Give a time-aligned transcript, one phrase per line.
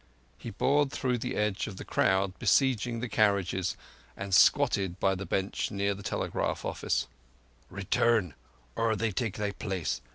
[0.39, 3.77] He bored through the edge of the crowd besieging the carriages,
[4.17, 7.05] and squatted by the bench near the telegraph office.
[7.69, 8.33] "Return,
[8.75, 10.01] or they take thy place!